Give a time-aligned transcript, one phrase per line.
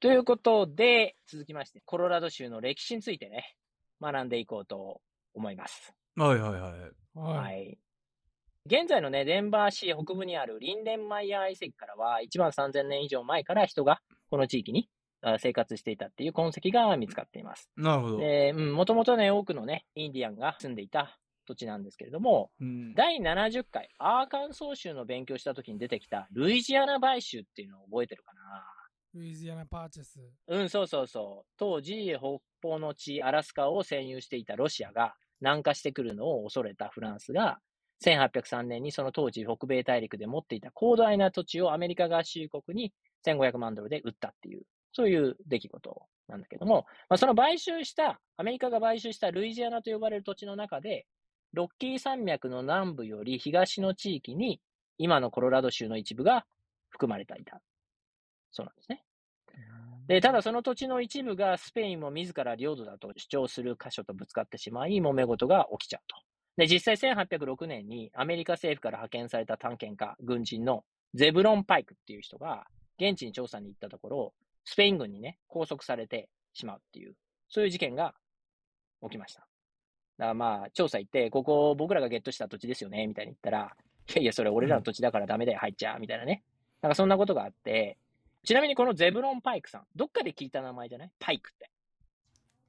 [0.00, 3.56] ということで、続きまして、コロラド州の歴史についてね、
[4.00, 5.00] 学んでいこうと
[5.34, 5.92] 思います。
[6.14, 6.72] はいはいはい。
[7.14, 7.72] ははい。
[7.72, 7.78] い。
[8.66, 14.00] 現在のね、デンバー市北部にあるリンデンマイヤー遺跡からは、1万3000年以上前から人が
[14.30, 14.88] この地域に
[15.20, 17.68] あ生活していたっていう痕跡が見つかっています。
[17.76, 18.18] なるほど。
[18.18, 28.77] で、うん、もともとね、多くのね、インディアンが住んでいた土地なんですけれども、うん第70回アーカンソー州の勉強した時に出てきたルイジアナ買収っていうのを覚えてるかな？
[29.18, 30.20] ルイジアナパーチェス。
[30.46, 31.50] うん、そうそうそう。
[31.58, 37.58] 当時、北方の地、アラスカを占有していたロシアが南下してくるのを恐れたフランスが、
[38.04, 42.92] 1803年にその当時北米大陸で持っていた広大な土地をアメリカ合衆国に
[43.26, 44.62] 1500万ドルで売ったっていう、
[44.92, 51.06] そういう出来事なんだけども、まあ、その買収した、アメリカが買収したルイジアナと呼ばれる土地の中で、
[51.52, 54.60] ロッキー山脈の南部より東の地域に、
[54.98, 56.44] 今のコロラド州の一部が
[56.90, 57.60] 含まれていた。
[58.50, 59.02] そうなんですね。
[60.08, 66.16] で、ただその土地の一部がスペインも自ら領土だと主張する箇所とぶつかってしまい、揉め事が起きちゃうと。
[66.56, 70.82] で、実際1806年にアメリカ政府から派遣された探検家、軍人の
[71.14, 72.66] ゼブロン・パイクっていう人が
[72.98, 74.34] 現地に調査に行ったところ、
[74.64, 77.14] スペイン軍にね、拘束されてしまうっていう、
[77.50, 78.14] そういう事件が
[79.02, 79.40] 起きました。
[79.40, 83.76] だからまあ、調査行って、ここ僕らがゲットした土地ですよね、みたいに言ったら、
[84.08, 86.42] いやいや、それ俺らの土地だからダメだよ、入っちゃう、みたいなね。
[86.80, 87.98] なんかそんなことがあって、
[88.48, 91.10] ちなみにこのゼブロン・パイクさん、どっかで聞いた名前じゃない？
[91.18, 91.70] パイクって。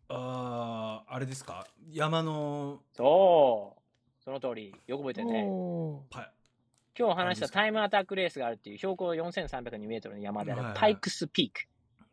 [0.10, 1.66] ああ、あれですか？
[1.90, 3.82] 山の、そう。
[4.22, 4.76] その通り。
[4.88, 5.46] よく覚えてるね。
[5.46, 6.04] 今
[6.98, 11.62] 日話したタイムアタックレースがあるっていう標高4302メートルの山であるはいはいパイクスピーク。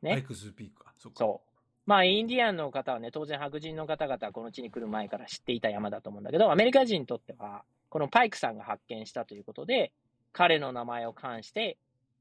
[0.00, 0.92] ねパイクスピークか。
[0.96, 1.18] そっか。
[1.18, 1.50] そう。
[1.86, 9.90] まあ、インディアンの方はね、当然白人の方々はこの地に来る前から知っていた山だと思うんだけど、アメリカ人にとっては、このパイクさんが発見したということで、
[10.32, 11.78] 彼の名前を冠して、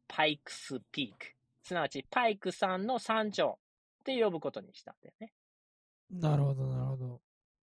[0.08, 1.34] パイクスピーク。
[1.66, 3.58] すなわち、パイクさんの山頂
[4.02, 5.34] って呼ぶことにしたんだよね。
[6.12, 7.22] なるほど、なるほど。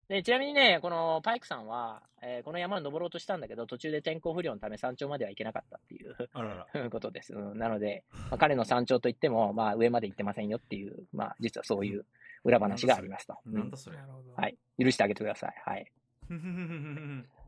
[0.08, 6.90] で、ちなみにね、このパイクさんは、えーこの山に登ろうとしたんだけど、途中で天候不良のため山頂までは行けなかったっていうあらら。
[6.90, 7.32] ことです。
[7.32, 12.04] うんなので、まあ、彼の山頂といっても、まあ、上まで行ってませんよっていう、まあ、実はそういう
[12.42, 13.38] 裏話がありますと。
[13.46, 13.96] なんだそれ。
[13.98, 14.34] なるほど。
[14.34, 14.58] はい。
[14.78, 15.54] 許してあげてください。
[15.64, 15.92] はい。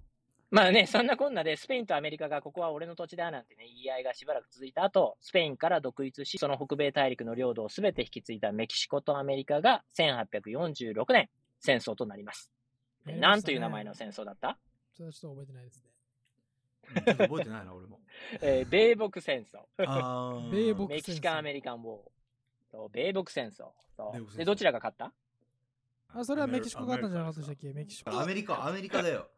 [0.54, 11.28] まあね、そんなこんなで、スペインとアメリカがここは俺の土地だなんてね、言い合いがしばらく続いた後、スペインから独立し、その北米大陸の領土をすべて引き継いだメキシコとアメリカが1846年、
[11.60, 12.50] 戦争となります。
[13.04, 14.56] ねなんという名前の戦争だった？
[14.96, 15.82] それはちょっと覚えてないですね。
[16.96, 18.00] うんちょっと覚えてないな、俺も。
[18.40, 19.58] えー米北戦争。
[19.78, 21.86] あー米北 メキシカン・アメリカン・ウォー。
[22.70, 23.70] そう米北戦争。
[23.96, 25.12] そで、どちらが勝った？
[26.16, 27.72] あ、それはメキシコがあったんじゃなかったでしたっけ？
[27.72, 28.10] メキシコ。
[28.12, 29.28] アメリカ、アメリカだよ。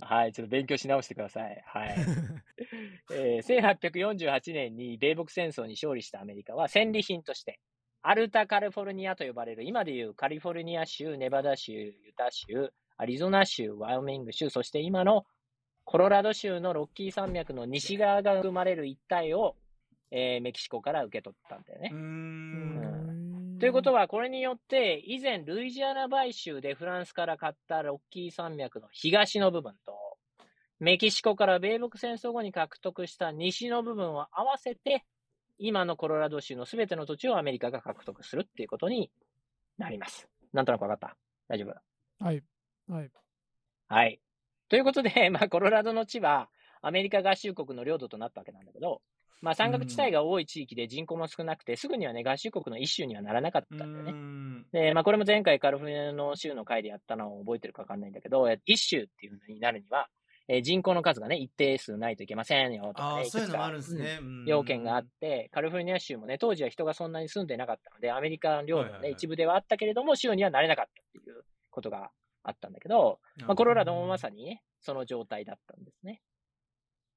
[0.00, 1.62] はい、ちょっと勉強し直してください。
[1.66, 1.96] はい。
[3.12, 7.60] えー1848年に米北戦争に勝利したアメリカは戦利品として、
[8.02, 15.26] アルタカリフォルニアと呼ばれる、今でいうカリフォルニア州、ネバダ州、ユタ州、アリゾナ州、ワイオミング州、そして今の
[15.84, 19.56] コロラド州のロッキー山脈の西側が生まれる一帯を、
[20.10, 21.98] えーメキシコから受け取ったんだよねうー。。
[21.98, 23.11] うんん
[23.62, 30.18] ということは、これによって、以前、ルイジアナ買収でフランスから買ったロッキー山脈の東の部分と、
[30.80, 35.04] メキシコから米北戦争後に獲得した西の部分を合わせて、
[35.58, 39.12] 今のコロラド州のすべての土地をアメリカが獲得するっていうことに
[39.78, 40.28] なります。
[40.52, 41.16] なんとなくわかった？
[41.46, 42.24] 大丈夫？
[42.24, 42.42] はい。
[42.88, 43.10] はい。
[43.86, 44.20] はい。
[44.70, 46.50] ということで、 まあ、コロラドの地は、
[46.80, 49.02] アメリカ合衆国の領土となったわけなんだけど、
[49.42, 54.12] まあ、山岳地帯が多い地域で人口も少なくて、すぐにはね、合衆国の一州にはならなかったんだよね。
[54.12, 54.66] ん。
[54.72, 60.08] で、まあ、これも前回カリフォルニアの州の回でやったのを覚えてるかわかんないんだけど、え一州っていうのになるには、
[60.46, 64.18] えー人口の数がね、一定数ないといけませんよとかね、そういうのもあるんですね。
[64.20, 72.10] うん要件があって、カリフォルニア州もね、当時は人がそんなに住んでなかったので、アメリカ領土のね、一部ではあったけれども、州にはなれなかったっていうことが
[72.44, 76.20] あったんだけど、まあ、コロラドもまさにね、その状態だったんですね。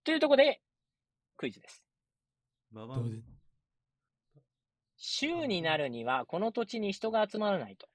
[0.03, 0.61] というところで、
[1.37, 1.84] クイズです。
[2.75, 3.21] ババンどうで？
[4.97, 7.87] 州になるには、この土地に人が集まらないと、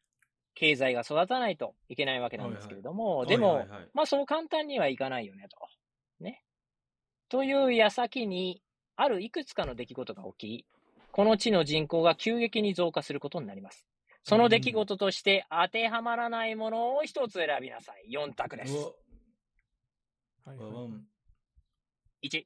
[0.55, 5.59] 経済が育たないといけないわけなんですけれども、でも、はいはいはいまあそう簡単にはいかないよねと。
[6.23, 6.43] ね。
[7.29, 8.63] という矢先に、
[8.97, 10.67] あるいくつかの出来事が起き、
[11.13, 13.87] この地の人口が急激に増加することになります。
[14.23, 18.11] その出来事として当てはまらないものを一つ選びなさい。
[18.13, 18.75] 4択です。
[18.75, 18.77] う
[20.49, 21.05] はいわババン
[22.23, 22.45] 1、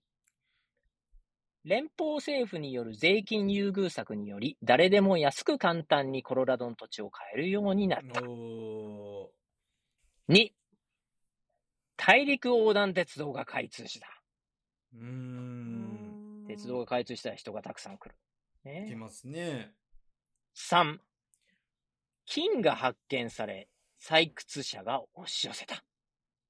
[1.64, 8.20] 連邦政府による税金優遇策により、誰でも安く簡単にコロラドの土地を買えるようになった。
[8.22, 9.30] お
[10.28, 10.50] 2、
[11.96, 14.06] 大陸横断鉄道が開通した。
[14.94, 16.44] ーうーん。
[16.48, 18.14] 鉄道が開通したら人がたくさん来る。
[18.64, 19.72] ね、ますね。
[20.54, 20.98] 3、
[22.26, 23.68] 金が発見され、
[24.02, 25.82] 採掘者が押し寄せた。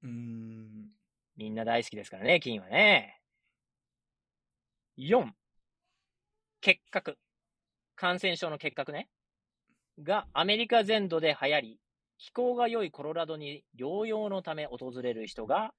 [0.03, 0.89] うーん。
[1.37, 3.21] みんな大好きですからね、金はね。
[4.97, 5.29] 4、
[6.61, 7.17] 結核。
[7.95, 9.09] 感染症の結核ね。
[10.01, 11.79] がアメリカ全土で流行り、
[12.17, 15.73] 気候が良いコロラドに療養のため訪れる人が。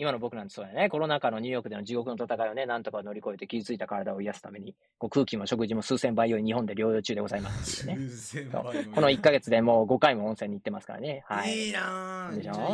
[0.00, 0.88] 今の僕なんてそうだよね。
[0.88, 7.96] コロナ禍のニューヨークでの地獄の戦いをね、なんとか乗り越えて傷ついた体を癒すために、こう空気も食事も数千倍より日本で療養中でございますね。
[7.96, 11.24] 数千そう倍のこの1ヶ月でもう5回も温泉に行ってますからね。
[11.26, 11.66] はい。
[11.66, 12.36] いいなぁ。
[12.36, 12.52] でしょ？
[12.52, 12.64] いいね。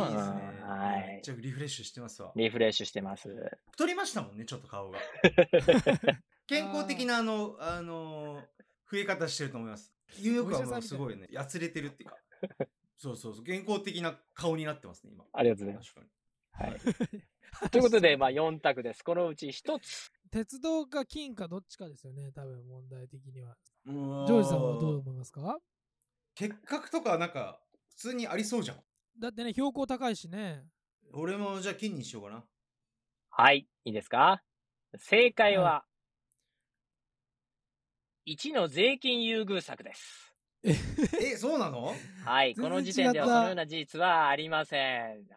[0.63, 2.31] うんはいめっちゃリフレッシュしてますわ。
[2.35, 3.29] リフレッシュしてます。
[3.71, 4.99] 太りましたもんね、ちょっと顔が。
[6.47, 8.39] 健康的なあの、あの、
[8.91, 9.91] 増え方してると思います。
[10.19, 12.17] ニューヨークはもうすごいね、やつれてるっていうか。
[12.97, 15.25] そうそうそう、健康的な顔になってますね、今。
[15.33, 15.95] ありがとうございます。
[16.57, 16.79] はい。
[17.71, 19.03] ということで、まあ4択です。
[19.03, 20.11] このうち1つ。
[20.31, 23.55] 鉄道か金かどっちかですよね、多分問題的には。
[23.85, 25.59] ジジョージさんはどう思いますか？
[26.33, 28.83] 結核とかなんか、普通にありそうじゃん。
[29.17, 30.65] だってね、標高高いしね。
[31.13, 32.45] 俺もじゃあ金にしようかな。
[33.29, 33.67] はい。
[33.85, 34.43] いいですか？
[34.97, 35.85] 正解は、
[38.25, 40.33] 1の税金優遇策です。
[40.63, 40.73] え、
[41.37, 41.93] そうなの？
[42.25, 42.55] はい。
[42.55, 45.27] この時点ではそのような事実はありません。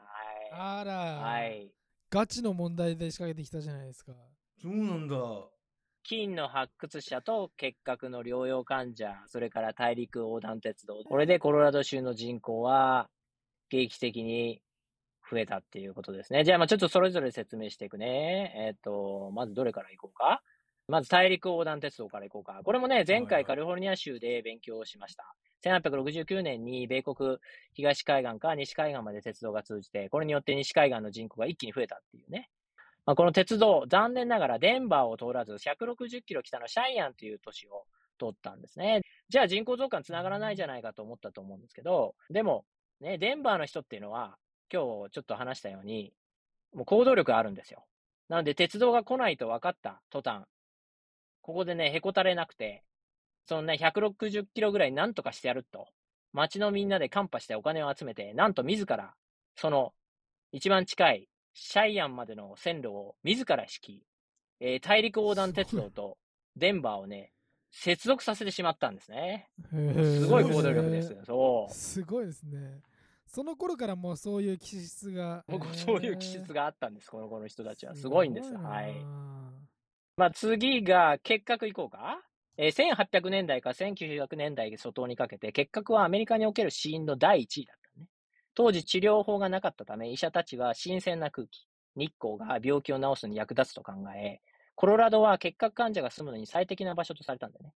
[0.50, 1.44] はあら、い。
[1.44, 1.72] はい。
[2.10, 4.12] ガチの問題で仕掛けてきたじゃないですか。
[4.60, 5.16] そうなんだ。
[6.04, 11.02] 金の発掘者と結核の療養患者、それから大陸横断鉄道。
[11.04, 13.10] これでコロラド州の人口は
[13.68, 14.62] 劇的に
[15.30, 16.44] 増えたっていうことですね。
[16.44, 18.54] じゃあ、まあちょっとそれぞれ説明していくね。
[18.56, 20.42] えっ、と、まずどれからいこうか？
[20.86, 22.62] まず大陸横断鉄道からいこうか。
[22.64, 25.34] これもね、前はいはい回カリフォルニア州で勉強しました。
[25.64, 27.38] 1869年に米国
[27.72, 32.50] 東海岸から西海岸まで鉄道が通じて、これによって西海岸の人口が一気に増えたっていうね。
[33.06, 37.86] まあ、この鉄道、残念ながらデンバーを通らず、160キロ北のシャイアンという都市を
[38.18, 39.00] 通ったんですね。
[39.30, 42.64] じゃあ人口増加につながらないじゃないかと思ったと思うんですけど、でも、
[43.00, 44.36] ね、デンバーの人っていうのは、
[44.70, 46.12] 今日ちょっと話したように、
[46.74, 47.86] もう行動力があるんですよ。
[48.28, 50.44] なので、鉄道が来ないと分かった途端、
[51.40, 52.84] ここでね、へこたれなくて、
[53.48, 55.88] そのね、160キロぐらいなんとかしてやると、
[56.34, 59.14] 街のみんなでカンパしてお金を集めて、なんと自ら、
[59.56, 59.94] その、
[60.52, 64.02] 一番近いシャイアンまでの線路を自ら敷き、
[64.60, 66.18] えー大陸横断鉄道と
[66.56, 67.32] デンバーをね、
[67.70, 69.48] 接続させてしまったんですね。
[69.70, 71.16] すすごい行動力です。
[71.24, 71.72] そう。
[71.72, 72.82] すごいですね。
[73.26, 75.42] その頃からもうそういう気質が。
[75.48, 77.94] 僕、そういう気質があったんです、この子の人たちは。
[77.94, 78.52] すごいんです。
[78.52, 78.92] なはい。
[80.18, 82.27] まあ、次が結核いこうか。
[82.58, 88.06] えー1800年代から1900年代初頭にかけて、結核はアメリカにおける死因の第一位だったね。
[88.54, 91.66] 当時治療法がなかったため、医者たちは新鮮な空気、
[91.96, 94.40] 日光が病気を治すのに役立つと考え、
[94.74, 97.72] コロラドは結核患者が住むのに最適な場所とされたんだよね。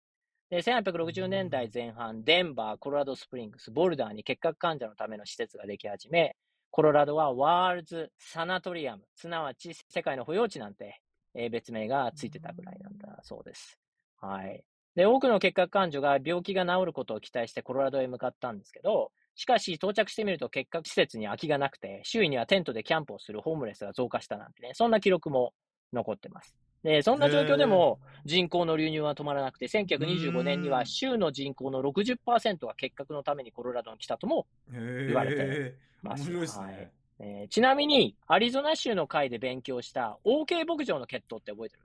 [0.49, 6.37] で、1860年代前半、デンバー、コロラドスプリングス、ボルダーに結核患者のための施設ができ始め、
[6.71, 11.01] コロラドはワールズ・サナトリアム、すなわち世界の保養地なんて、
[11.35, 13.79] えー別名がついてたぐらいなんだそうです。
[14.17, 14.65] はい。
[14.97, 25.55] で、多くの結核患者が病気が治ることを期待してコロラドへ向かったんですけど、しかし到着してみると結核施設に空きがなくて、周囲にはテントでキャンプをするホームレスが増加したなんてね、そんな記録も
[25.93, 26.55] 残ってます。
[26.83, 36.25] で、そんな状況でも人口の流入は止まらなくて、1925年には州の人口の60%が結核のためにコロラドに来たとも言言われて面ます。
[36.25, 36.65] 白いですね。
[36.67, 36.91] はい
[37.23, 41.83] えーちなみに、アリゾナ州の会で勉強した OK 牧場の血統って覚えてる？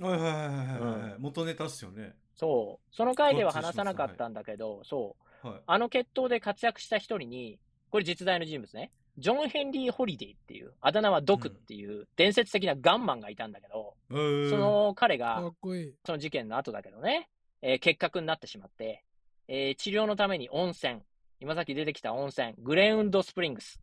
[0.00, 1.16] はいはいはいはいはい。
[1.20, 2.16] 元ネタっすよね。
[2.34, 2.94] そう。
[2.94, 5.46] その回では話さなかったんだけど、そう。
[5.48, 5.60] はい。
[5.66, 7.58] あの決闘で活躍した一人に、
[7.90, 8.90] これ実在の人物ね。
[9.18, 15.94] ジョン・ヘンリー・ホリデーっていう、あだ名はドクっていう伝説的なガンマンがいたんだけど、えーそ、の彼がかっ、こいい。
[16.06, 17.28] その事件の後だけどね、
[17.60, 19.04] えー結核になってしまって、
[19.48, 21.02] えー治療のために温泉、
[21.40, 23.80] 今さっき出てきた温泉、グレウンド・スプリングス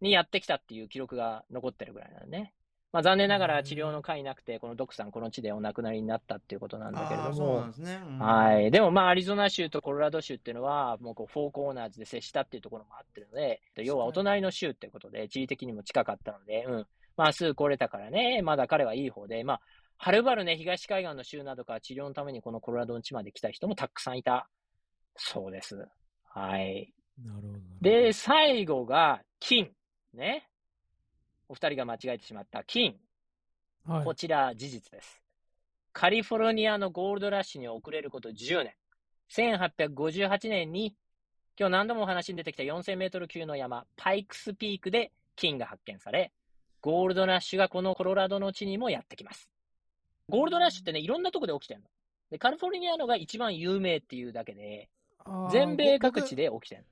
[0.00, 2.54] にやってきたっていう記録が残ってるぐらいなのね。
[2.92, 8.00] まあ残念ながら治療の会なくて、このドクさんこの地でお亡くなりになったっていうことなんだけれども、ですね。
[8.04, 8.70] うんはい。
[8.70, 16.86] でもまあアリゾナ州とコロラド州っていうのは、もうこうフォーコーナーズで接したっていうところもあってるので、要はお隣の州っていうことで、地理的にも近かったので、うん。
[17.16, 19.60] まあすぐ来れたからね、まだ彼はいい方で、まあ、
[19.98, 24.48] はるばるね、東海岸の州などから治療のためにこのコロラドの地まで来た人もたくさんいた。
[25.16, 25.86] そうです。
[26.24, 26.92] はい。
[27.22, 27.58] なるほど。
[27.82, 29.70] で、最後が金。
[30.14, 30.49] ね。
[31.50, 32.94] お二人が間違えてしまった金。
[33.84, 35.20] はい、こちら事実です。
[35.92, 38.74] カリフォルニアのゴールドラッシュに遅れること10年。
[39.32, 40.94] 1858年に、
[41.58, 46.30] 今日何度もお話に出てきた4000メートル級の山、パイクスピークで金が発見され、
[46.80, 49.50] ゴールドラッシュがこのコロラドの地にもやってきます。
[50.28, 51.86] ゴールドラッシュってね、いろんなとこで起きてるの。
[52.30, 54.88] で、カリフォルニアのが一番有名っていうだけで、
[55.50, 56.36] 全米各地。
[56.36, 56.84] で起きてる。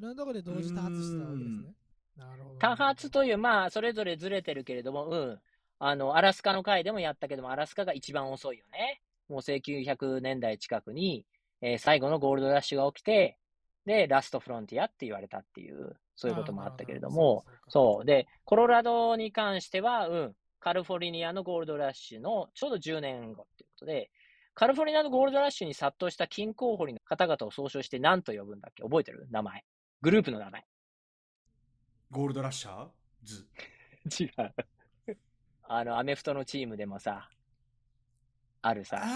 [0.00, 1.74] ごいろんなところで同時多発したわけですね。
[2.20, 2.56] なるほど。
[2.58, 5.40] 多発という、まあ、それぞれずれてるけれども、うん。
[5.78, 9.00] あの、アラスカの回でもやったけども、アラスカが一番遅いよね。
[9.28, 11.24] もう1900年代近くに、
[11.62, 13.38] えー最後のゴールドラッシュが起きて、
[13.86, 18.04] で、ラストフロンティアって言われたっていう、そういうこともあったけれども、そう。
[18.04, 24.10] で、コロラドに関しては、うん、カリフォルニアのゴールドラッシュのちょうど10年後っていうことで、
[24.54, 28.82] カリフォルニアのゴールドラッシュに殺到した金鉱掘りの方々を総称して何と呼ぶんだっけ？
[28.82, 29.26] 覚えてる？
[29.30, 29.64] 名前。
[30.02, 30.66] グループの名前。
[32.10, 32.88] ゴールドラッシャー
[33.22, 33.46] ズ。
[34.24, 34.32] 違う。
[35.64, 37.28] あの、アメフトのチームでもさ、
[38.62, 39.06] あるさ、あ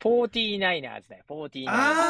[0.00, 2.00] フォーティーナイナーズだよ、フォーティーナイナーズ。
[2.00, 2.04] あ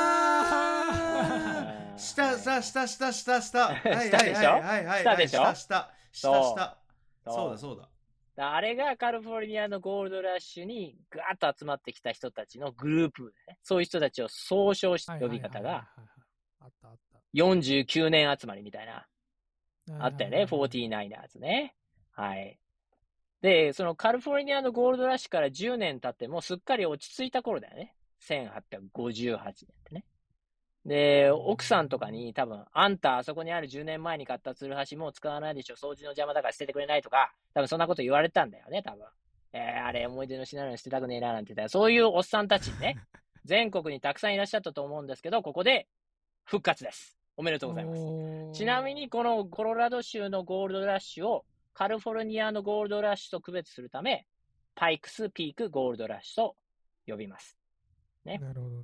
[1.96, 3.66] ー下、下、下、下、下、下。
[3.68, 5.02] はいはい下でしょはいはいはい。
[5.02, 5.40] 下でしょ？
[5.40, 6.76] 下、下、そう下、
[7.24, 7.32] 下。
[7.32, 7.88] そうだ、そうだ。
[8.36, 15.88] だあれがカリフォルニアのゴールドラッシュにガーッと集まってきた人たちのグループ、ね、そういう人たちを総称した呼び方が、
[17.34, 19.06] 49年集まりみたいな、
[20.00, 21.74] あったよね、フォーテティーナイナーズね。
[22.12, 22.58] はい。
[23.40, 27.94] で、そのカリフォルニアのゴールドラッシュから10年経ってもうすっかり落ち着いた頃だよね。
[28.20, 29.54] 1858年っ
[29.84, 30.04] てね。
[30.84, 39.04] で、奥さんとかに多分、あんたあそこにある10年前に買ったツルハシもう使わないでしょ、掃除の邪魔だから捨ててくれないとか、多分そんなこと言われたんだよね、多分。
[39.52, 42.96] えー、あれ思い出の品なのに捨てたくねえななんて言ったら、そういうおっさんたちね、
[43.44, 45.88] 全国にたくさんいらっしゃったと思うんですけど、ここで
[46.44, 47.17] 復活です。
[47.38, 48.02] おめでとうございます。
[48.58, 54.26] ちなみにこのコロラド州のゴールドラッシュをカリフォルニアのゴールドラッシュと区別するため、
[54.74, 56.56] パイクスピークゴールドラッシュと
[57.06, 57.56] 呼びます。
[58.24, 58.82] ねなるほどね。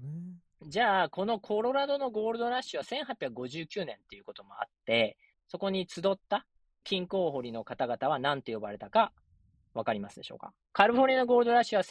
[0.68, 5.16] じゃあ、このコロラドのゴールドラッシュは1859年っていうこともあって、
[5.48, 6.46] そこに集った
[6.84, 9.12] 金鉱掘りの方々は何て呼ばれたか
[9.74, 10.52] わかりますでしょうか？
[10.72, 11.82] カリフォルニアのゴールドラッシュは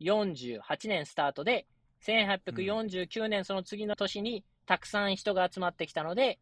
[0.00, 1.66] 1848年スタートで、
[2.06, 6.38] 1849年その次の年にたくさん人が集まってきたので、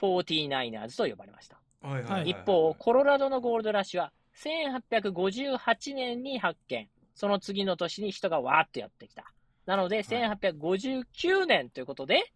[0.00, 1.58] 49ers と呼ばれました。
[1.82, 6.88] はいはいはい一方、コロラドのゴールドラッシュは1858年に発見。
[7.14, 9.32] その次の年に人がわーっとやってきた。
[9.66, 12.32] なので、1859年ということで、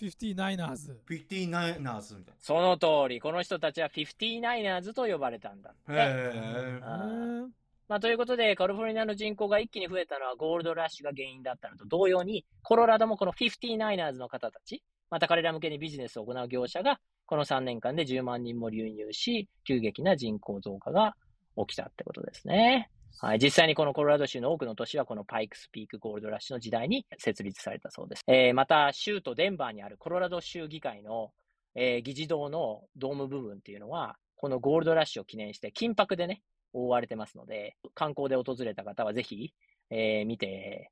[0.00, 0.96] 59ers。
[1.06, 5.92] 59ers みたいその通り、この人たちは 59ers と呼ばれたんだって。
[5.92, 6.04] な。
[6.04, 7.59] へえ。
[7.90, 21.16] まあ、ということで、カリフォルニアの人口が一気に増えたのはゴールドラッシュが原因だったのと同様に、コロラドもこの 59ers の方たち、また彼ら向けにビジネスを行う業者が、この3年間で10万人も流入し、急激な人口増加が
[21.56, 22.90] 起きたってことですね。
[23.18, 28.22] はい、実際にこのコロラド州の多くの都市はこのパイクスピークゴールドラッシュの時代に設立されたそうです。
[28.28, 31.32] えーまた、州都デンバーにあるコロラド州議会の、
[31.74, 36.40] えー議事堂のドーム部分っていうのは、このゴールドラッシュを記念して金箔でね、
[36.72, 39.52] 覆われてますので、観光で訪れた方はぜひ、
[39.90, 40.90] えー見て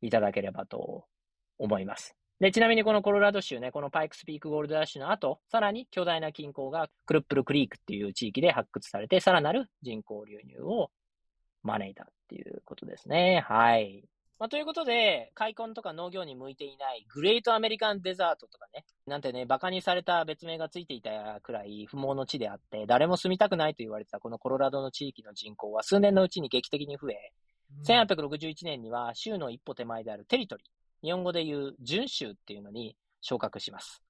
[0.00, 1.04] いただければと
[1.58, 2.16] 思います。
[2.40, 10.90] で、ちなみにこのコロラド州ね、このパイクスピークゴールドラッシュの後、さらに巨大な金鉱がクルップルクリークっていう地域で発掘されて、さらなる人口流入を
[11.62, 13.44] 招いたっていうことですね。
[13.46, 14.04] はい。
[14.42, 27.32] まあ、ということで、開墾とか農業に向いていないグレートアメリカンデザートとかね、なんてね、馬鹿にされた別名がついていたくらい不毛の地であって、誰も住みたくないと言われてたこのコロラドの地域の人口は数年のうちに劇的に増え、
[27.86, 34.02] 1861年には州の一歩手前であるテリトリー、日本語でいう準州っていうのに昇格します。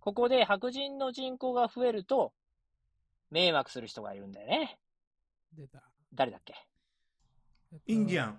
[0.00, 2.34] ここで白人の人口が増えると、
[3.30, 4.78] 迷惑する人がいるんだよね。
[5.56, 5.82] 出た。
[6.12, 6.52] 誰だっけ？
[7.72, 7.78] ン。
[7.86, 8.38] インディアン。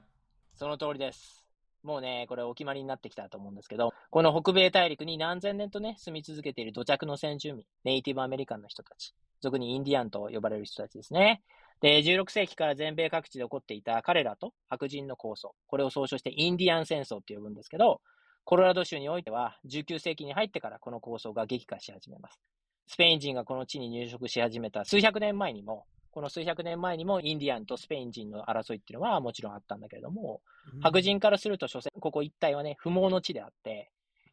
[0.56, 1.44] その通りです。
[1.84, 11.42] もうね、これお決まりになってきたと思うんですけど、この北米大陸に何千年とね、住み続けている土着の先住民、ネイティブアメリカンの人たち、俗にインディアンと呼ばれる人たちですね。
[11.82, 18.00] で、16世紀から全米各地で起こっていた彼らと白人の抗争、これを総称してインディアン戦争って呼ぶんですけど、
[18.46, 22.40] コロラド州においては19世紀に入ってからこの抗争が激化し始めます。
[22.88, 30.42] スペイン人がこの地に入植し始めた数百年前にも、この数百年前にもインディアンとスペイン人の争いっていうのはもちろんあったんだけれども、
[30.80, 33.90] 白人からすると、所詮、ここ一帯はね、不毛の地であって、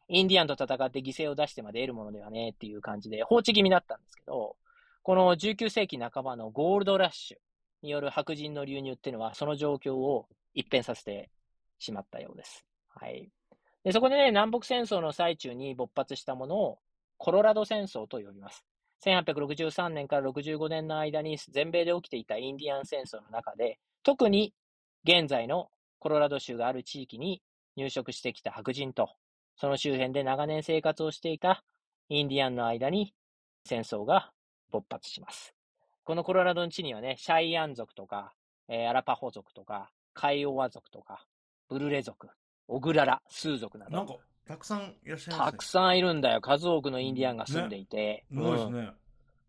[0.07, 4.55] インディアンと戦って犠牲を出してまで得るものではねっていう感じで放置気味だったんですけど、
[5.01, 7.37] この19世紀半ばのゴールドラッシュ
[7.81, 11.31] による白人の流入っていうのは、その状況を一変させて
[11.79, 12.63] しまったようです。
[12.89, 13.31] はい。
[13.83, 16.79] で、そこでね、南北戦争の最中に勃発したものを、
[17.17, 18.63] コロラド戦争と呼びます。
[19.05, 24.53] 1863年から65年の間に全米で起きていたインディアン戦争の中で、特に
[25.03, 27.41] 現在のコロラド州がある地域に
[27.75, 29.09] 入植してきた白人と、
[29.55, 31.63] その周辺で長年生活をしていた
[32.09, 33.13] インディアンの間に
[33.65, 34.31] 戦争が
[34.71, 35.53] 勃発します。
[36.03, 38.33] このコロラドの地にはね、シャイアン族とか、
[38.67, 41.25] えーアラパホ族とか、カイオワ族とか、
[41.69, 42.29] ブルレ族、
[42.67, 44.15] オグララ、スー族など、なんか、
[44.51, 45.51] たくさんいらっしゃいますね。
[45.51, 46.41] たくさんいるんだよ。
[46.41, 48.25] 数多くのインディアンが住んでいて。
[48.29, 48.91] すごいですうんね。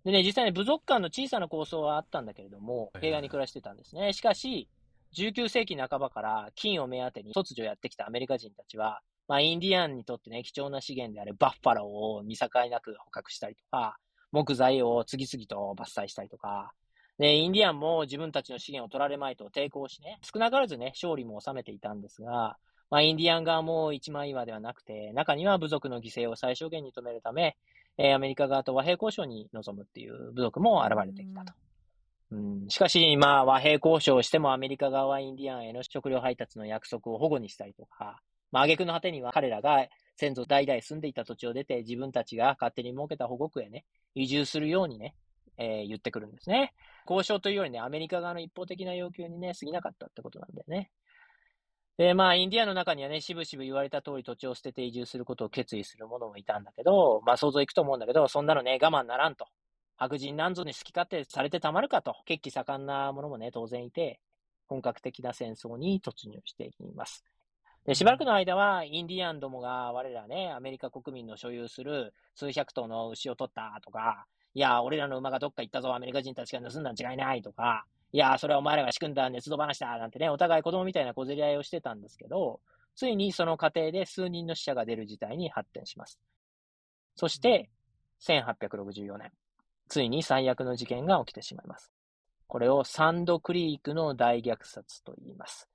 [0.05, 4.13] でね、実際に部族間の小さな構想はあったんだけれどもはい、平和に暮らしてたんですね。
[4.13, 4.69] しかし、
[5.17, 11.87] 19世紀半ばから金を目当てに突如やってきたアメリカ人たちは、まあ、インディアンにとってね、貴重な資源であるバッファロー
[12.19, 13.97] を見境なく捕獲したりとか、
[14.31, 16.73] 木材を次々と伐採したりとか、
[17.19, 22.57] で、インディアンも自分たちの資源を取られまいと抵抗しね、少なからずね、勝利も収めていたんですが、
[22.93, 27.57] まあ、インディアン側も一枚岩ではなくて、中には部族の犠牲を最小限に止めるため、
[27.97, 31.55] えーアメリカ側と和平交渉に臨むっていう部族も現れてきたと。
[32.33, 38.21] うん、しかし、まあ、和平交渉をしてもアメリカ側はインディアンへの食料配達の約束を保護にしたりとか、
[38.51, 45.15] まあ、挙句の果てには彼らが先祖代々住んでいた土地を出て自分たちが勝手に設けた保護区へね、移住するようにね、
[45.57, 46.75] えー言ってくるんですね。
[47.09, 50.91] 交渉というよりね、アメリカ側の一方的な要求にね、過ぎなかったってことなんだよね。
[52.03, 59.47] で、まあ、インディアンの中にはね、しぶしぶ言われた通り土地を捨てて移住することを決意する者もいたんだけど、まあ、想像いくと思うんだけど、そんなのね、我慢ならんと。
[59.97, 64.19] 白人なんぞに好き勝手されてたまるかと、血気盛んな者もね、当然いて、
[64.67, 67.23] 本格的な戦争に突入していきます。
[67.87, 82.61] で、しばらくの間は、インディアンどもが我らね、アメリカ国民の所有する数百頭の牛を取ったとか、いや、俺らの馬がどっか行ったぞ、アメリカ人たちが盗んだん違いないとか、いや、それはお前らが仕組んだ熱度話だなんてね、お互い子供みたいな小競り合いをしてたんですけど、
[82.95, 86.19] ついにその過程で数人の死者が出る事態に発展します。
[87.17, 87.71] そして、
[88.21, 89.33] 1864年、
[89.89, 91.91] ついに最悪の事件が起きてしまいます。
[92.49, 95.69] これをサンドクリークの大虐殺と言います。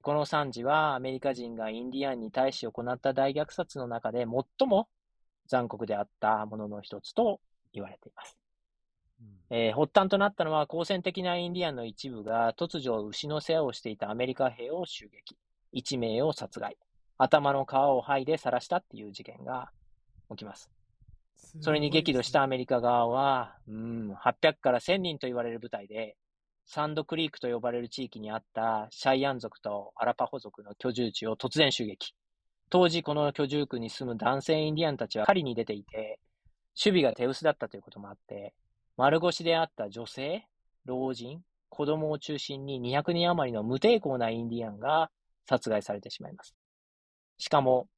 [0.00, 4.26] この惨事はアメリカ人がインディアンに対し行った大虐殺の中で
[4.58, 4.88] 最も
[5.46, 7.40] 残酷であったものの一つと
[7.72, 8.39] 言われています。
[9.50, 15.36] えー発端となったのは、好戦的なインディアンの一部が突如牛の世話をしていたアメリカ兵を襲撃。
[15.72, 16.76] 1名を殺害。
[17.18, 19.70] 頭の皮を剥いで晒したっていう事件が
[20.30, 20.70] 起きます。
[21.60, 26.16] それに激怒したアメリカ側は、うん、800から1000人と言われる部隊で、
[26.66, 32.14] サンドクリークと呼ばれる地域にあったシャイアン族とアラパホ族の居住地を突然襲撃。
[32.70, 36.20] 当時この居住区に住む男性インディアンたちは狩りに出ていて、
[36.82, 38.54] 守備が手薄だったということもあって、
[38.96, 40.46] 丸腰であった女性、
[40.84, 45.10] 老人、子供を中心に200人余りの無抵抗なインディアンが
[45.46, 46.54] 殺害されてしまいます。
[47.38, 47.88] しかも、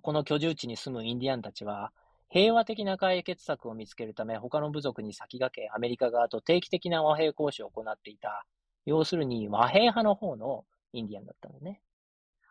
[0.00, 1.92] この居住地に住むインディアンたちは、
[2.28, 8.46] 平和的な解決策を見つけるため、他の部族に先駆け、アメリカ側と定期的な和平交渉を行っていた、
[8.86, 11.82] 要するに和平派の方のインディアンだったのね。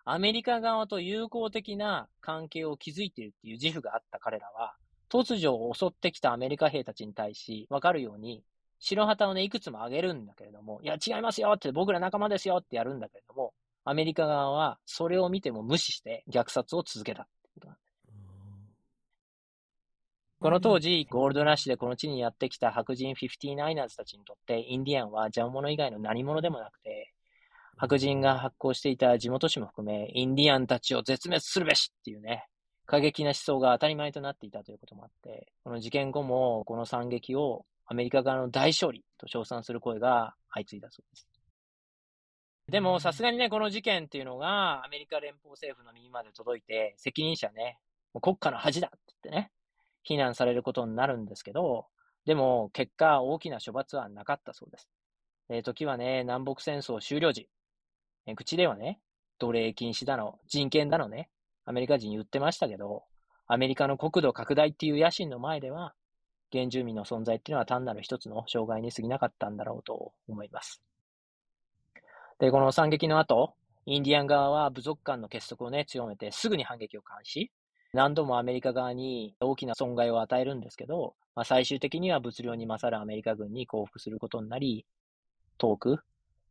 [0.06, 4.76] アメリカ側と友好的な関係を築いているっていう自負があった彼らは、
[5.12, 8.44] 突如襲ってきたアメリカ兵たちに対し、わかるように、
[8.80, 17.82] 白旗をね、いくつも上げるんだけれども、いや、違いますよって、僕ら仲間ですよってやるんだけれども、アメリカ側はそれを見ても無視して虐殺を続けたってことなんだ。
[20.40, 27.14] この当時、ゴールドラッシュでこの地にやってきた白人 59ers たちにとって、インディアンは邪魔者以外の何者でもなくて、
[27.78, 32.48] 白人が発行していた地元紙も含め、インディアンたちを絶滅するべしっていうね、
[32.92, 41.26] 過激な思想が当たり前となっていたということもあって、この事件後もこの惨劇をアメリカ側の大勝利と称賛する声が相次いだそうです。
[42.68, 47.78] でも、さすがにね、この事件っていうのがアメリカ連邦政府の耳まで届いて、責任者ね、
[48.14, 49.52] もう国家の恥だって言ってね、
[50.04, 51.86] 非難されることになるんですけど、
[52.26, 54.90] でも結果大きな処罰はなかったそうです。
[55.50, 57.48] えー時はね、南北戦争終了時、
[58.26, 59.00] えー口ではね、
[59.40, 61.30] 奴隷禁止だの、人権だのね、
[61.72, 63.04] アメリカ人言ってましたけど、
[63.48, 65.94] アメリカの国土拡大っていう野心の前では、
[66.52, 70.82] 原住民の存在っていうのは単なる一つの障害に過ぎなかったんだろうと思います。
[72.40, 73.54] で、この惨劇の後、
[73.86, 77.52] インディアン側は部族間の結束をね、強めてすぐに反撃を開始。
[77.94, 84.86] 何度もアメリカ側に大きな損害を与えるんですけど、まあ、最終的には物量に勝るアメリカ軍に降伏することになり、
[85.58, 86.00] 遠く、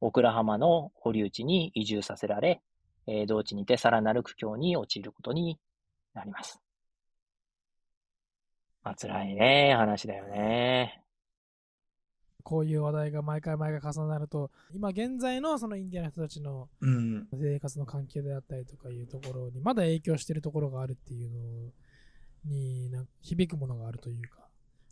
[0.00, 2.62] オクラハマの保留地に移住させられ、
[3.10, 5.58] えー同地にてさらなる苦境に陥ることに
[6.14, 6.60] なります。
[8.82, 11.02] まあ、辛いね、話だよね。
[12.42, 17.28] こういう話題が毎回毎回重なると、今現在のそのインディアンの人たちのうん。
[17.32, 21.72] 生活の環境であったりとかいうところにまだ影響しているところがあるっていうの
[22.46, 24.48] になんか響くものがあるというか、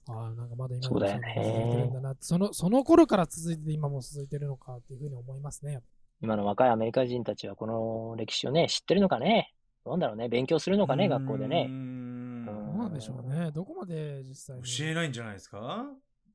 [0.09, 5.81] ああ、なんかまだ今も続いてるんだなってその、その頃から続いてて今も続いてるのかっていうふうに思いますね。
[6.21, 9.55] 今の若いアメリカ人たちはこの歴史をね、知ってるのかね？
[9.85, 10.29] どうなんだろうね？
[10.29, 11.67] 勉強するのかね、学校でね。
[11.67, 13.51] んどうなんでしょうね？
[13.53, 14.63] どこまで実際に。
[14.63, 15.87] 教えないんじゃないですか？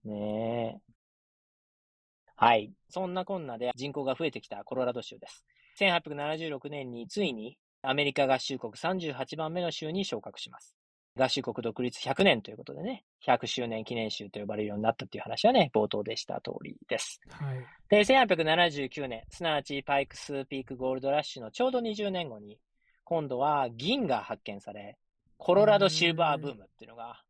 [0.05, 0.93] ねえ。
[2.35, 2.71] はい。
[2.89, 5.45] そんなこんなで人口が増えてきたコロラド州です。
[5.79, 10.75] 1876年についにアメリカ合衆国38番目の州に昇格します。
[11.15, 17.21] 合衆国独立100年ということでね、100周年記念州と呼ばれるようになったっていう話はね、冒頭でした通りです。
[17.29, 17.57] はい。
[17.89, 22.59] で、1879年、すなわちパイクスピークゴールドラッシュのちょうど20年後に、
[23.03, 24.97] 今度は銀が発見され、
[25.37, 27.21] コロラドシルバーブームっていうのが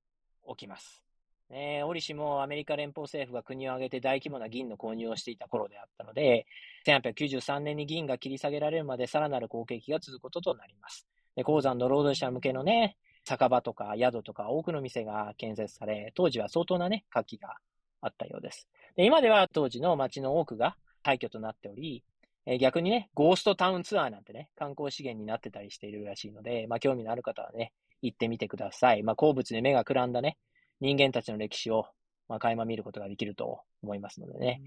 [0.47, 1.03] 起きます。
[1.49, 6.45] ねえ、折しもアメリカ連邦政府が国を挙げて大規模な銀の購入をしていた頃であったので、
[6.87, 11.05] 1893年に銀が切り下げられるまでさらなる好景気が続くこととなります。
[11.35, 17.55] で、鉱山の労働者向けのね、酒場とか宿とか多くの店が建設され、当時は相当なね、活気が
[18.01, 18.67] あったようです。
[18.95, 22.03] で、今では当時の街の多くが廃墟となっており、
[22.45, 29.03] えー逆にね、ゴーストタウンツアーなんてね、観光資源になってたりしているらしいので、まあ、興味のある方はね、行ってみてください。
[29.03, 30.37] まあ、鉱物で目がくらんだね、
[30.81, 31.85] 人間たちの歴史を、
[32.27, 34.61] まあ、垣間見ることができると思いますのでね。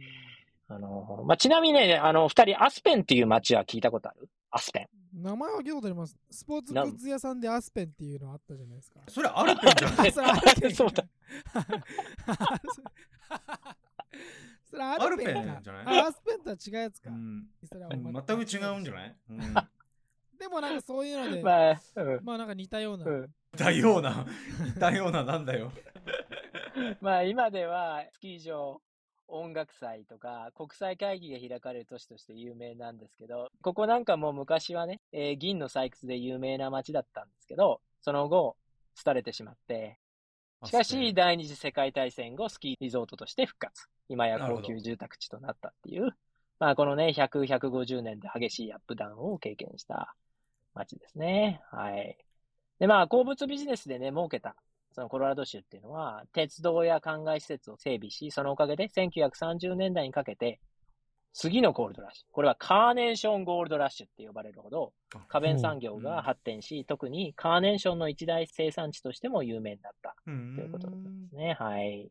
[0.68, 4.28] あのーまあ、ちなみにね、あの、二人、アスペンっていう街は聞いたことある？
[4.56, 5.22] アスペン。
[5.22, 6.16] 名前は聞いたことあります。
[6.30, 9.00] スポーツグッズ屋さんでアスペンっていうのあったじゃないですか。
[9.08, 11.04] それアルペンじゃないそれアルペンそうだ。
[14.70, 16.00] それアアルペンじゃない？
[16.00, 17.10] あアスペンとは違うやつか。
[17.10, 19.16] うんそれは全く違うんじゃない？
[19.30, 19.54] うん
[20.38, 22.20] でもなんかそういうので、まあ、うん。
[22.22, 23.04] まあなんか似たような。
[23.06, 24.26] うんだような、
[24.78, 25.72] だようななんだよ。
[27.00, 28.82] まあ今ではスキー場、
[29.28, 38.56] 音楽祭とか国際会議が開かれる都市として有名なんですけど、ここなんかも昔はね、えー銀の採掘で有名な街だったんですけど、その後、
[39.04, 39.98] 廃れてしまって、
[40.64, 43.88] しかし第二次世界大戦後スキーリゾートとして復活。
[44.08, 46.16] 今や高級住宅地となったっていう、
[46.58, 50.14] まあこのね、100、150年で激しいアップダウンを経験した
[50.74, 51.60] 街ですね。
[51.70, 52.16] はい。
[52.78, 54.56] で、まあ鉱物ビジネスでね、儲けた
[54.96, 60.58] そのコロラド州っていうのは、鉄道や灌漑施設を整備し、そのおかげで1930年代にかけて、
[61.34, 62.32] 次のゴールドラッシュ。
[62.32, 64.94] これはカーネーションゴールドラッシュって呼ばれるほど、
[65.28, 70.96] 花弁産業が発展し、特にカーネーションの一大生産地としても有名になったとということで
[71.28, 71.52] すね。
[71.60, 72.10] はい。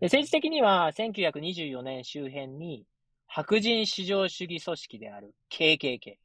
[0.00, 2.84] で政治的には、1924年周辺に、
[3.28, 6.16] 白人至上主義組織である KKK、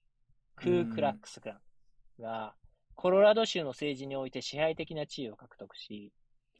[0.55, 1.61] クークラックスクラ
[2.19, 2.55] ンが、
[2.97, 6.11] コロラド州の政治において支配的な地位を獲得し、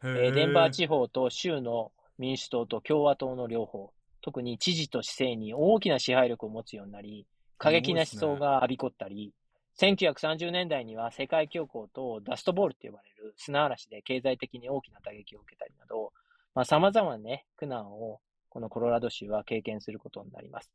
[0.03, 7.25] えーデンバー地方と州の民主党と共和党の両方、特に知事と市政に大きな支配力を持つようになり、
[7.57, 9.33] 過激な思想がはびこったり、
[9.79, 16.13] 1930年代には世界恐慌とダストボールって呼ばれる砂嵐で経済的に大きな打撃を受けたりなど、
[16.53, 18.19] まあ、様々なね、苦難を
[18.49, 20.71] このコロラド州は経験することになります。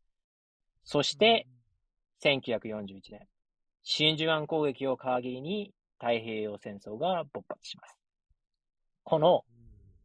[0.82, 1.46] そして、
[2.24, 3.28] 1941年、
[3.82, 7.98] 真珠湾攻撃を皮切りに太平洋戦争が勃発します。
[9.04, 9.44] この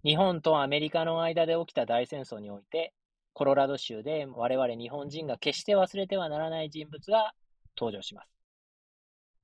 [0.04, 2.94] 日本とアメリカの間で起きた大戦争において、
[3.34, 7.34] コロラド州で我々日本人が決して忘れてはならない人物が
[7.78, 8.30] 登場します。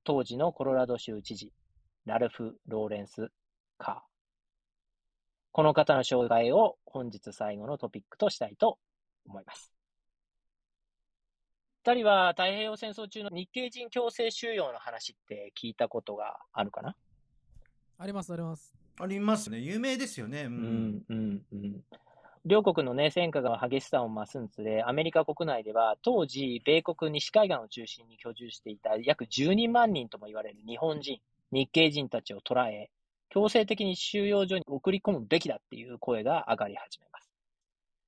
[0.04, 1.52] 当時のコロラド州知事、
[2.04, 3.28] ラルフ・ローレンス・
[3.78, 3.98] カー。
[5.52, 8.78] この方の紹介を本日最後のトピックとしたいと
[9.26, 9.73] 思います。
[11.86, 16.96] 二人は太平洋戦争中の日系人強制収容の話って聞いたことがあるかな？
[17.98, 18.74] あります、あります。
[18.98, 19.58] ありますね。
[19.58, 20.44] 有名ですよね。
[20.44, 20.46] う。
[20.46, 21.84] うんん、うん、うん。
[22.46, 31.20] 両国のね、戦火が激しさを増すにつれ、アメリカ国内では、当時、米国西海岸を中心に居住していた約12万人とも言われる日本人、
[31.52, 32.90] 日系人たちを捕らえ、
[33.28, 37.30] 強制的に収容所に送り込むべきだっていう声が上がり始めます。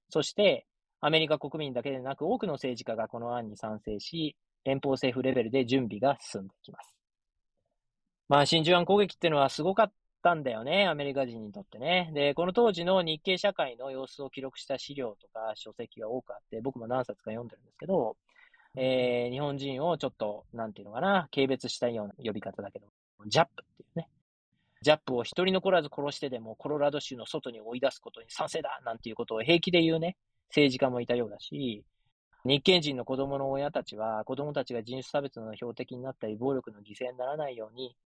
[0.08, 0.66] そして、
[1.00, 6.94] アメリカ国民だけでなく、多くの政治家がこの案に賛成し、連邦政府レベルで準備が進んでいきます。
[8.28, 12.10] まあ、真珠湾攻撃っていうのはすごかったんだよね、アメリカ人にとってね。
[12.12, 18.16] で、この当時の日系社会の様子を記録した資料とか書籍が多くあって、僕も何冊か読んでるんですけど、
[18.76, 22.86] えー、日本人をちょっと、なんていうのかな、軽蔑したような呼び方だけど、
[23.26, 24.08] ジャップっていうね。
[24.82, 30.16] ジャップを一人残らず殺してでもコロラド州の外に追い出すことに賛成だなんていうことを平気で言うね、
[30.48, 31.84] 政治家もいたようだし、
[32.44, 37.96] 日系人の子供の親たちは、子供たちが人種差別の標的になったり、暴力の犠牲にならないように、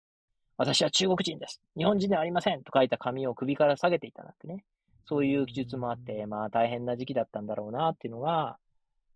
[0.56, 1.60] 私は中国人です。
[1.76, 2.62] 日本人ではありません。
[2.62, 4.64] と書いた紙を首から下げていたなんてね。
[5.06, 8.58] そういう記述もあって、まあ大変な時期だったんだろうなっていうのが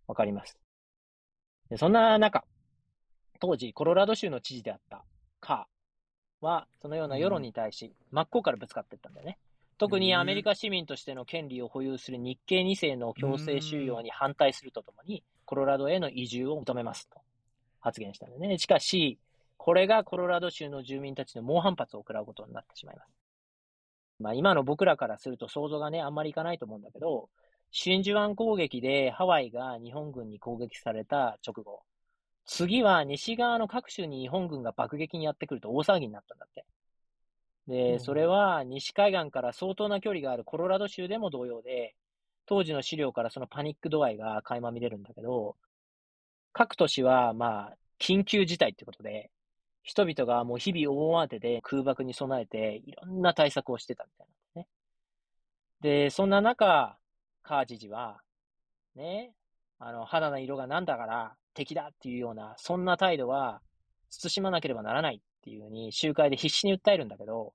[0.07, 0.59] わかります。
[1.71, 2.45] でそんな中、
[3.41, 5.05] 当時コロラド州の知事であった
[5.41, 9.39] カーは、そのような世論に対し真っ向からぶつかっていったんだよね。
[9.79, 17.21] 特にアメリカ市民としての権利を保有する日系2世の強制収容に反対するとともに、コロラドへの移住を求めますと
[17.81, 18.59] 発言したんだよね。
[18.59, 19.19] しかし、
[19.57, 23.09] これがコロラド州の住民たちの猛反発を食らうことになってしまいます。
[24.21, 27.29] まあ今の僕らからすると想像がね、あんまりいかないと思うんだけど、
[27.71, 31.83] 真珠湾攻撃でハワイが日本軍に攻撃された直後、
[32.47, 36.65] 次は西側の各州に日本軍が爆撃にやってくると大騒ぎになったんだって。
[37.67, 41.95] で、それは西海岸から相当な距離があるコロラド州でも同様で、
[42.47, 45.57] 当時の資料からそのパニック度合いが垣間見れるんだけど、
[46.53, 49.31] 各都市はまあ、緊急事態ってことで、
[49.83, 54.69] 人々がもう日々大慌てで空爆に備えていろんな対策をしてたみたいなんね。
[55.81, 56.97] で、そんな中、
[57.43, 58.21] カー知事は、
[58.95, 59.33] ね、
[59.79, 63.61] あの、肌の色がなんだから敵だっていうような、そんな態度は
[64.11, 67.53] 慎まなければならないっていうふうに集会で必死に訴えるんだけど、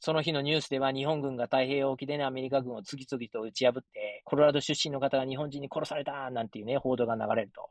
[0.00, 7.68] その日のニュースでは日本軍が太平洋沖でね、アメリカ軍を次々と打ち破って、コロラド出身の方が日本人に殺されたなんていうね、報道が流れると。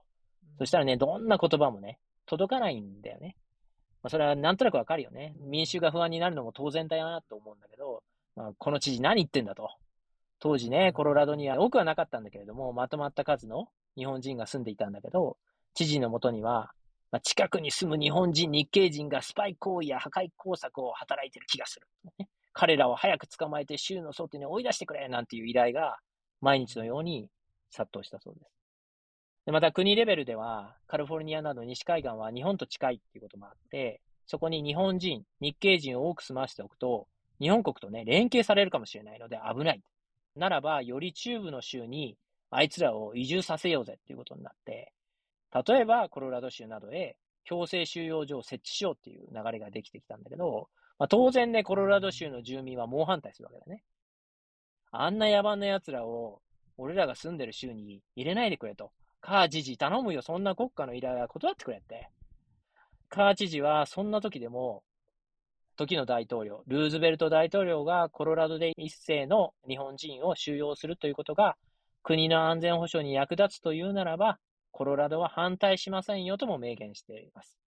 [0.60, 3.38] そしたらね、どんな言葉もね、届かないんだよね。
[4.04, 5.36] まあ、それはなんとなくわかるよね。
[5.40, 8.04] 民衆が不安になるのも当然だよなと思うんだけど、
[8.36, 9.70] まあ、この知事何言ってんだと。
[10.40, 15.38] 当時ね、コロラドには多くはなかったんだけれども、まとまった数の日本人が住んでいたんだけど、
[15.74, 16.72] 知事のもとには、
[17.12, 21.88] まあ、近くに住む日本人、日系人がスパイ行為や破壊工作を働いてる気がする。
[22.54, 25.98] 彼らを早く捕まえて州の外に追い出してくれなんていう依頼が
[26.42, 27.30] 毎日のように
[27.70, 28.46] 殺到したそうです。
[29.46, 37.08] でまた国レベルでは、カリフォルニアなど西海岸は日本と近いっていうこともあって、そこに日本人、日系人を多く住まわせておくと、
[37.40, 39.82] 日本国とね、連携されるかもしれないので危ない。
[40.36, 42.18] ならば、より中部の州に
[42.50, 44.92] あいつらを移住させようぜっていうことになって、
[45.66, 47.16] 例えばコロラド州などへ
[47.46, 53.84] 強制収容所を設置しようっていう流れができてきたんだけど、まあ、当然ね、コロラド州の住民は猛反対するわけだね。
[54.92, 56.42] あんな野蛮な奴らを
[56.78, 58.92] 俺らが住んでる州に入れないでくれと。
[59.22, 62.10] カー知事頼むよ、そんな国家の依頼は断ってくれって。
[63.10, 64.84] カー知事はそんな時でも、
[65.78, 71.56] 時の大統領、ルーズベルト大統領がコロラドで一世の日本人を収容するということが
[72.08, 74.40] 国の安全保障に役立つというならば、
[74.78, 77.58] コロラドは反対しませんよとも明言しています。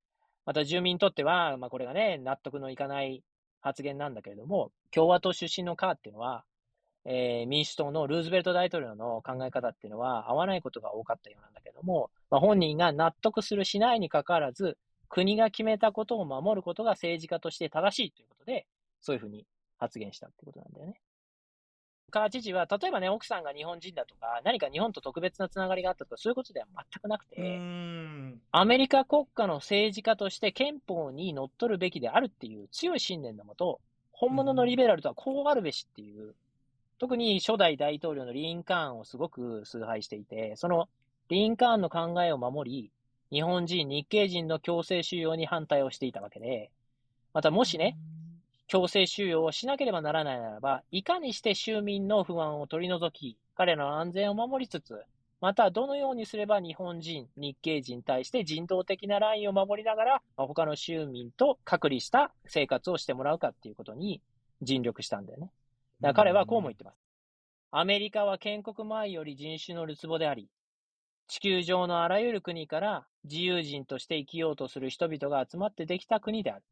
[0.46, 3.25] また住民にとっては、まあ、これがね、納得のいかない
[3.61, 6.44] 発言なんだけれども、共和党出身のカーっていうのは、
[7.05, 18.68] えー、民主党のルーズベルト大統領の考え方っていうのは合わないことが多かったようなんだけども、まあ、本人が納得するしないにかかわらず、国が決めたことを守ることが政治家として正しいということで、
[19.01, 21.01] そういうふうに発言したってことなんだよね。
[22.11, 27.61] カー知事は、例えばね、奥さんが日本人だとか、何か日本と特別なつながりがあったとか、そういうことでは全くなくて、
[28.53, 33.81] アメリカ国家の政治家として憲法にのっとるべきであるっていう強い信念のもと、
[34.12, 36.35] 本物のリベラルとはこうあるべしっていう、
[36.99, 40.88] 特に初代大統領のリンカーンをすごく崇拝していて、その
[41.31, 42.90] リンカーンの考えを守り、
[43.33, 46.70] 日本人、日系人の強制収容に反対をしていたわけで、
[47.33, 47.96] またもしね、
[48.70, 55.02] 強制収容をしなければならないならば、いかにして州民の不安を取り除き、彼らの安全を守りつつ、
[55.40, 64.22] またどのようにすれば日本人、日系人に対して人道的なラインを守りながら、他の州民と隔離した生活をしてもらうかっていうことに
[64.62, 65.50] 尽力したんだよね。
[66.00, 66.94] だから彼はこうも言ってます。
[67.72, 70.48] アメリカは建国前より人種のるつぼであり、
[71.26, 76.62] 地球上のあらゆる国から自由人として生きようとする人々が集まってできた国である。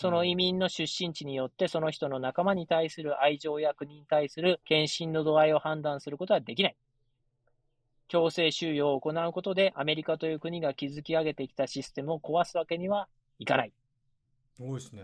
[0.00, 6.76] その移民の出身地によって、その人の仲間に対する愛情や国に対する献身の度合いを判断することはできない。
[8.06, 13.08] 強制収容を行うことで、アメリカという国が築き上げてきたシステムを壊すわけには
[13.40, 13.72] いかない。
[14.60, 15.02] 多いですね。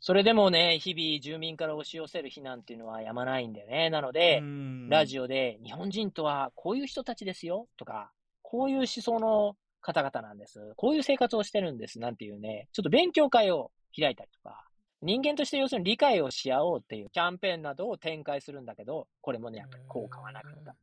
[0.00, 3.88] それでもね、日々住民から押し寄せる非難っていうのはやまないんだよね。
[3.88, 4.42] なので、
[4.90, 10.72] ラジオで日本人とはこういう人たちですよとか、こういう思想の方々なんです。
[10.76, 11.98] こういう生活をしてるんです。
[11.98, 14.64] なんていうね、ちょっと勉強会を開いたりとか、
[15.00, 20.74] 人間として要するに理解をし合おうっていうキャンペーンなどを展開するんだけど、これもね、やっぱり効果はなかった。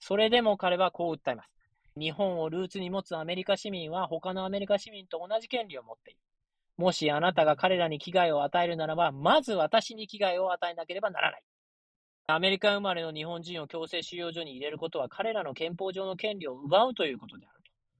[0.00, 1.50] それでも彼はこう訴えます。
[1.98, 6.20] 日本をルーツに持つアメリカ市民は他のアメリカ市民と同じ権利を持っている。
[6.76, 11.42] もしあなたが彼らに危害を与えるならば、まず私に危害を与えなければならない。
[12.26, 17.55] アメリカ生まれの日本人を強制収容所に入れることは彼らの憲法上の権利を奪うということである。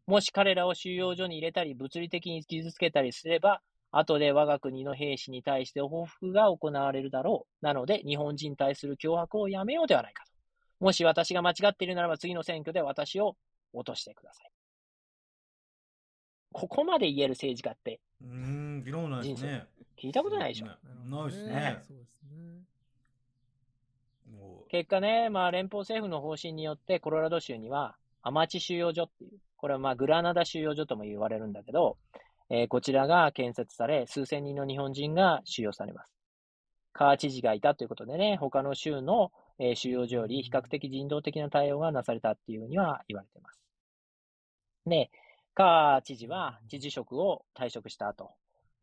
[0.06, 7.64] もし彼らを収容所に入れたり、物理的に傷つけたりすれば、後で我が国の兵士に対して報復が行われるだろう。
[7.64, 10.32] なので、日本人に対する脅迫をやめようではないかと。
[10.84, 13.36] もし私が間違っているならば、次の選挙で私を
[13.72, 14.50] 落としてください。
[16.52, 19.66] ここまで言える政治家って、うん、議論ないですね。
[19.98, 20.66] 聞いたことないでしょ？
[20.66, 21.78] ないですね。
[21.86, 22.62] そうですね。
[24.68, 31.96] 結果ね、まあ、連邦政府の方針によって、コロラド州には、アマチ収容所っていう、これはまあグラナダ収容所とも言われるんだけど、
[32.50, 36.12] えー、こちらが建設され、数千人の日本人が収容されます。
[36.92, 43.60] カー知事がいたということでね、他の州のえ収容所より比較的人道的な対応がなされたっていうふうには言われてます。
[44.86, 45.10] で、
[45.54, 48.32] カー知事は知事職を退職した後、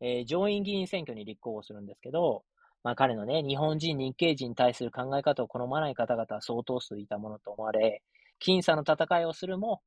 [0.00, 2.44] えー上院議員選挙に立候補するんですけど、
[2.82, 8.02] まあ彼のね、日本人、日系人に対する考え方を好まない方々は相当数いたものと思われ、
[8.40, 9.82] 僅差の戦いをするも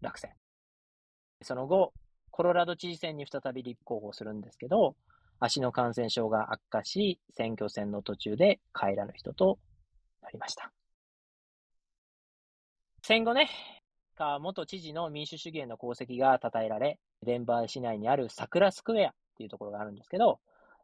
[0.00, 0.32] 落選。
[1.42, 1.92] その後、
[2.30, 4.96] コロラド知事選に再び立候補するんですけど、
[5.38, 9.58] 足の感染症が悪化し、選挙戦の途中で帰らぬ人と
[10.22, 10.72] なりました。
[13.02, 13.48] 戦後ね、
[14.40, 20.40] 元知事の民主主義への功績が称えられ、デンバー市内にある桜スクエアっていうところがあるんですけど、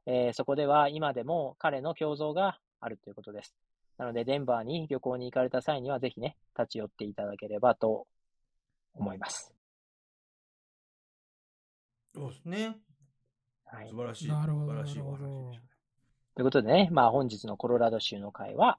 [0.07, 3.55] えーそこでは今でも彼の胸像があるということです。
[3.99, 8.07] なので、デンバーに旅行に行かれた際には、ぜひね、立ち寄っていただければと
[8.95, 9.55] 思います。
[12.15, 12.77] そうですね。
[13.65, 13.97] はい素。
[13.97, 14.29] 晴らしい。
[14.29, 15.69] なるほど素晴らしいおなるほど話でしたね。
[16.35, 18.79] ということでね、まあ本日のコロラド州の会は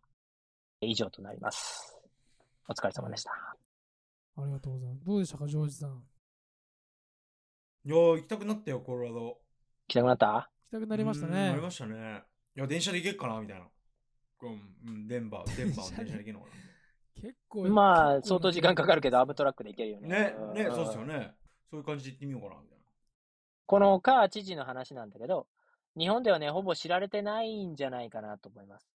[0.81, 1.99] 以上となります。
[2.67, 3.31] お疲れ様でした。
[3.31, 5.05] ありがとうございます。
[5.05, 6.03] どうでしたか、ジョージさん。
[7.85, 9.37] いやー、行きたくなったよ、コロラド。
[9.87, 10.49] 来たくなった？
[10.69, 11.61] 来たくなりましたねうんなり。
[11.61, 12.23] ましたね。
[12.55, 13.67] いや、電車で行けっかなみたいな。
[15.07, 16.47] デンバー、デンバーの電車で行けんのか
[17.21, 17.63] 結構。
[17.69, 20.35] まあ、相当時間かかるけど、アブトラックで行けるよね。
[20.39, 20.53] な。
[20.53, 21.35] ね、ね、んそうですよね。
[21.69, 22.77] そういう感じで行ってみようかな、みたい
[23.65, 25.47] このカー知事の話なんだけど、
[25.97, 28.87] 日本ではね、ほぼ知られてないんじゃないかなと思います。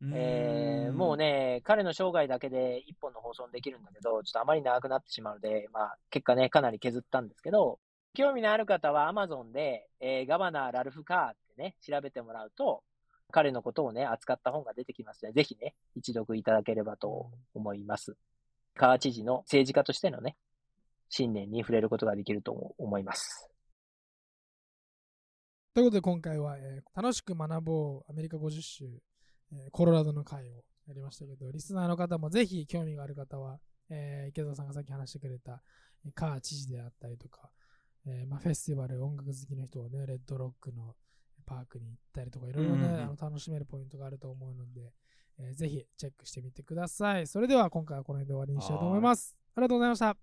[0.00, 0.16] な。
[0.16, 1.16] えーもう。
[1.16, 7.78] ね、彼の生涯だけで一本の放送にできるんだけど、ちょっとあまり長くなってしまうので、まあ、結果ね、かなり削ったんですけど、
[8.14, 12.82] 興味のある方は Amazon で、えーガバナー・ラルフ・カーってね、調べてもらうと、
[13.30, 18.16] 彼のことをね、扱った本が出てきますので、ぜひね、一読いただければと思います。
[18.74, 20.36] カー知事の政治家としてのね、
[21.08, 23.50] 信念に触れることができると思います。
[25.74, 28.84] ということで、今回は、えー楽しく学ぼうアメリカ50州、
[29.52, 35.62] えーコロラドの会をやりましたけど、リスナーの方もぜひ興味がある方は、えー池澤さんがさっき話してくれた、
[36.04, 37.50] えーカー知事であったりとか、
[38.06, 40.94] えーまあ、フェスティバル、音楽好きの人はね、レッドロックの
[41.50, 44.92] パークに行ったりとか、いろいろね、うんあの楽しめるポイントがあると思うので、
[45.36, 47.26] えーぜひチェックしてみてください。
[47.26, 49.36] それでは今回はこの辺で終わりにしたいと思います。
[49.56, 50.08] ありがとうございました。
[50.10, 50.16] あ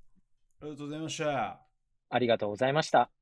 [0.64, 1.62] りがとうございました。
[2.10, 3.17] ありがとうございました。